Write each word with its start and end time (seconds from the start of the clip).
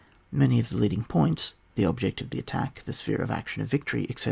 Many 0.31 0.59
of 0.59 0.69
the 0.69 0.77
leading 0.77 1.03
points, 1.03 1.53
the 1.75 1.83
olject 1.83 2.21
of 2.21 2.33
attack 2.33 2.77
y 2.77 2.81
the 2.87 2.93
sphere 2.93 3.21
of 3.21 3.29
action 3.29 3.61
of 3.61 3.69
victory^ 3.69 4.05
etc. 4.09 4.19